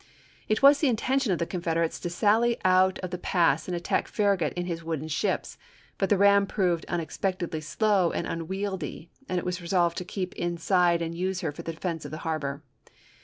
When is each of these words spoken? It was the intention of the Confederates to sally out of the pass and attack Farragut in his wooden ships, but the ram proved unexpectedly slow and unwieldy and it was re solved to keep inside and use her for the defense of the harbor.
It 0.49 0.63
was 0.63 0.79
the 0.79 0.87
intention 0.87 1.31
of 1.31 1.37
the 1.37 1.45
Confederates 1.45 1.99
to 1.99 2.09
sally 2.09 2.57
out 2.65 2.97
of 3.03 3.11
the 3.11 3.19
pass 3.19 3.67
and 3.67 3.77
attack 3.77 4.07
Farragut 4.07 4.51
in 4.53 4.65
his 4.65 4.83
wooden 4.83 5.07
ships, 5.07 5.59
but 5.99 6.09
the 6.09 6.17
ram 6.17 6.47
proved 6.47 6.85
unexpectedly 6.87 7.61
slow 7.61 8.11
and 8.11 8.25
unwieldy 8.25 9.11
and 9.29 9.37
it 9.37 9.45
was 9.45 9.61
re 9.61 9.67
solved 9.67 9.99
to 9.99 10.03
keep 10.03 10.33
inside 10.33 11.03
and 11.03 11.13
use 11.13 11.41
her 11.41 11.51
for 11.51 11.61
the 11.61 11.71
defense 11.73 12.03
of 12.03 12.09
the 12.09 12.17
harbor. 12.25 12.63